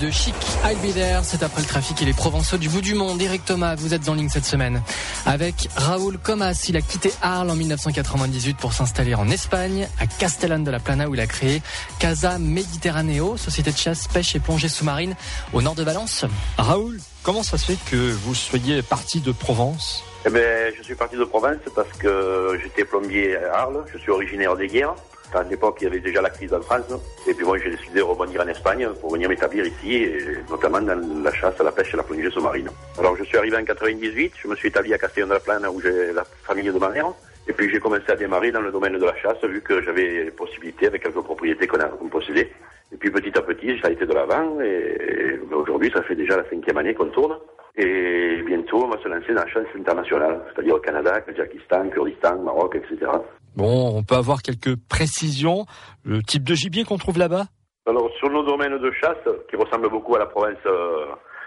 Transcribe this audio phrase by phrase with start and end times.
[0.00, 1.20] de Chic, I'll Be There.
[1.22, 3.20] C'est après le trafic et les Provençaux du bout du monde.
[3.20, 4.82] Eric Thomas, vous êtes en ligne cette semaine.
[5.26, 10.64] Avec Raoul Comas, il a quitté Arles en 1998 pour s'installer en Espagne, à Castellane
[10.64, 11.60] de la Plana où il a créé
[11.98, 15.14] Casa Mediterraneo, société de chasse, pêche et plongée sous-marine
[15.52, 16.24] au nord de Valence.
[16.56, 20.94] Raoul, comment ça se fait que vous soyez parti de Provence eh ben, je suis
[20.94, 24.94] parti de Provence parce que j'étais plombier à Arles, je suis originaire des guerres.
[25.32, 26.92] À l'époque, il y avait déjà la crise en France.
[27.26, 30.18] Et puis moi, j'ai décidé de rebondir en Espagne pour venir m'établir ici, et
[30.50, 32.68] notamment dans la chasse, la pêche et la plongée sous-marine.
[32.98, 35.64] Alors, je suis arrivé en 98, je me suis établi à Castellon de la Plane,
[35.66, 37.12] où j'ai la famille de ma mère.
[37.46, 40.32] Et puis, j'ai commencé à démarrer dans le domaine de la chasse, vu que j'avais
[40.32, 42.52] possibilité avec quelques propriétés qu'on a possédées.
[42.92, 46.36] Et puis, petit à petit, ça a été de l'avant, et aujourd'hui, ça fait déjà
[46.36, 47.38] la cinquième année qu'on tourne.
[47.82, 52.36] Et bientôt, on va se lancer dans la chasse internationale, c'est-à-dire au Canada, Kazakhstan, Kurdistan,
[52.42, 53.10] Maroc, etc.
[53.56, 55.64] Bon, on peut avoir quelques précisions.
[56.04, 57.44] Le type de gibier qu'on trouve là-bas?
[57.86, 61.06] Alors, sur nos domaines de chasse, qui ressemblent beaucoup à la province, euh,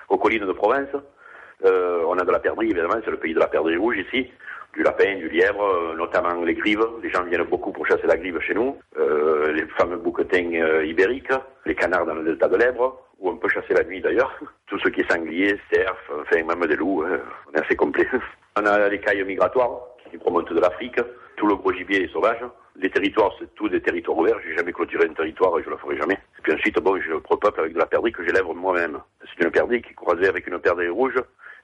[0.09, 0.89] aux collines de Provence,
[1.65, 4.27] euh, on a de la perdrix, évidemment, c'est le pays de la perdrix rouge ici,
[4.73, 6.83] du lapin, du lièvre, euh, notamment les grives.
[7.03, 8.75] Les gens viennent beaucoup pour chasser la grive chez nous.
[9.53, 11.31] les fameux bouquetins ibériques,
[11.67, 12.97] les canards dans le delta de l'Èbre,
[13.33, 14.33] on peut chasser la nuit d'ailleurs.
[14.67, 18.07] Tout ce qui est sanglier, cerf, enfin même des loups, on est assez complet.
[18.55, 19.79] On a les cailles migratoires
[20.11, 20.99] qui remontent de l'Afrique
[21.35, 22.39] tout le gros gibier est sauvage.
[22.75, 24.37] Les territoires, c'est tous des territoires ouverts.
[24.45, 26.13] J'ai jamais clôturé un territoire et je le ferai jamais.
[26.13, 28.99] Et puis ensuite, bon, je repeuple avec de la perdrix que j'élève moi-même.
[29.21, 31.15] C'est une perdrix qui est croisée avec une perdrix rouge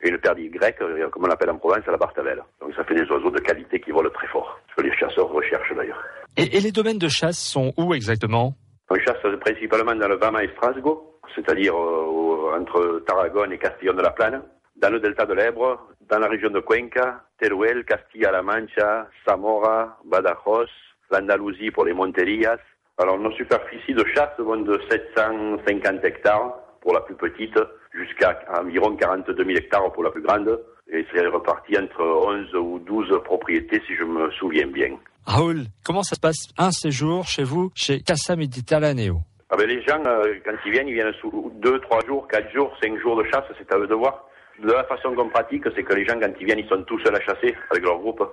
[0.01, 0.79] et une perdrix grecque,
[1.11, 2.43] comme on l'appelle en Provence, à la Bartavelle.
[2.61, 4.59] Donc ça fait des oiseaux de qualité qui volent très fort.
[4.69, 6.03] Ce que les chasseurs recherchent d'ailleurs.
[6.37, 8.53] Et, les domaines de chasse sont où exactement?
[8.89, 11.08] On chasse principalement dans le Bama et Strasbourg,
[11.45, 14.41] c'est-à-dire euh, entre Tarragone et Castillon de la Plane,
[14.75, 20.69] dans le delta de l'Èbre, dans la région de Cuenca, Teruel, Castilla-La Mancha, Zamora, Badajoz,
[21.11, 22.59] l'Andalousie pour les Monterillas.
[22.97, 27.57] Alors nos superficies de chasse vont de 750 hectares pour la plus petite
[27.93, 30.59] jusqu'à environ 42 000 hectares pour la plus grande.
[30.91, 34.97] Et c'est reparti entre 11 ou 12 propriétés si je me souviens bien.
[35.25, 39.81] Raoul, comment ça se passe un séjour chez vous, chez Casa Mediterraneo ah ben Les
[39.81, 43.15] gens, euh, quand ils viennent, ils viennent sous 2, 3 jours, 4 jours, 5 jours
[43.17, 44.29] de chasse, c'est à eux de voir
[44.61, 46.99] de la façon qu'on pratique, c'est que les gens, quand ils viennent, ils sont tous
[46.99, 48.23] seuls à chasser avec leur groupe.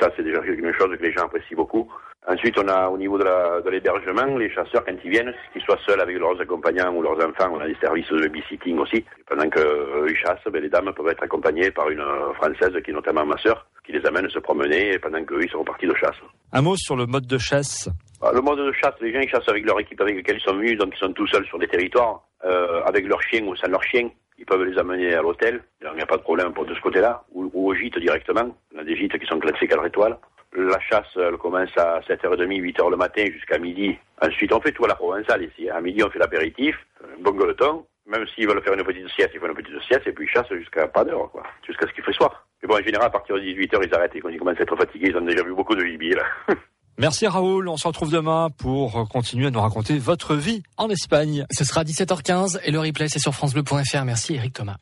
[0.00, 1.90] ça, c'est déjà une chose que les gens apprécient beaucoup.
[2.28, 6.00] Ensuite, on a au niveau de l'hébergement, les chasseurs, quand ils viennent, qu'ils soient seuls
[6.00, 9.04] avec leurs accompagnants ou leurs enfants, on a des services de babysitting aussi.
[9.28, 12.94] pendant qu'ils chassent, ben, les dames peuvent être accompagnées par une euh, Française, qui est
[12.94, 16.16] notamment ma sœur, qui les amène se promener pendant qu'eux, ils sont partis de chasse.
[16.52, 17.88] Un mot sur le mode de chasse
[18.20, 20.48] bah, Le mode de chasse, les gens, ils chassent avec leur équipe avec laquelle ils
[20.48, 23.56] sont venus, donc ils sont tout seuls sur des territoires, euh, avec leurs chiens ou
[23.56, 24.08] sans leurs chiens
[24.42, 26.80] ils peuvent les amener à l'hôtel, il n'y a pas de problème pour de ce
[26.80, 28.56] côté-là, ou, au gîte directement.
[28.74, 30.18] On a des gîtes qui sont classés 4 étoiles.
[30.54, 33.96] La chasse, elle commence à 7h30, 8h le matin jusqu'à midi.
[34.20, 35.68] Ensuite, on fait tout à la provençale ici.
[35.70, 37.86] À midi, on fait l'apéritif, un bon gueuleton.
[38.06, 40.30] Même s'ils veulent faire une petite sieste, ils font une petite sieste et puis ils
[40.30, 41.44] chassent jusqu'à pas d'heure, quoi.
[41.66, 42.46] Jusqu'à ce qu'il fait soir.
[42.62, 44.16] Mais bon, en général, à partir de 18h, ils arrêtent.
[44.16, 46.24] Et quand ils commencent à être fatigués, ils ont déjà vu beaucoup de gibier, là.
[46.98, 51.46] Merci Raoul, on se retrouve demain pour continuer à nous raconter votre vie en Espagne.
[51.50, 54.04] Ce sera 17h15 et le replay c'est sur francebleu.fr.
[54.04, 54.76] Merci Eric Thomas.